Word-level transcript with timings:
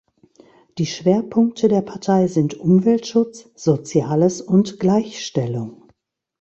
Die 0.79 0.87
Schwerpunkte 0.87 1.67
der 1.67 1.81
Partei 1.81 2.25
sind 2.25 2.55
Umweltschutz, 2.55 3.49
Soziales 3.53 4.41
und 4.41 4.79
Gleichstellung. 4.79 5.89